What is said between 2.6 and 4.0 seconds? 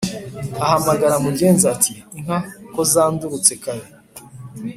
kozandurutse kare?"